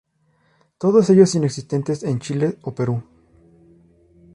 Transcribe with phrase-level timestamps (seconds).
[0.79, 3.03] Todos ellos inexistentes en Chile o Perú.